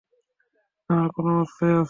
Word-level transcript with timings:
আমরা 0.89 1.09
কোন 1.15 1.25
অবস্থায় 1.33 1.71
আছি? 1.71 1.79